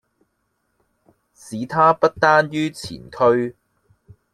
[1.35, 3.53] 使他不憚于前驅。